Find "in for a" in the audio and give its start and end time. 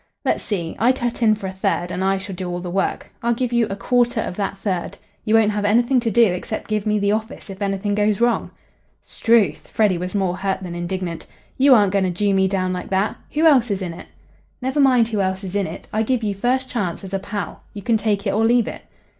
1.21-1.51